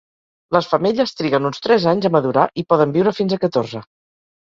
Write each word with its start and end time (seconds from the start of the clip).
Les 0.55 0.67
femelles 0.69 1.11
triguen 1.19 1.45
uns 1.49 1.61
tres 1.65 1.85
anys 1.91 2.07
a 2.09 2.11
madurar 2.15 2.45
i 2.63 2.65
poden 2.75 2.95
viure 2.97 3.15
fins 3.19 3.37
a 3.37 3.39
catorze. 3.45 3.83